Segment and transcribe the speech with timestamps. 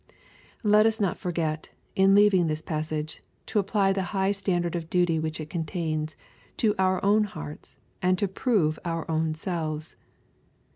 [0.63, 5.19] Let us not forget, in leaving this passage, to apply the high standard of duty
[5.19, 6.15] which it contains,
[6.57, 9.95] to our own hearts, and to prove our own selves.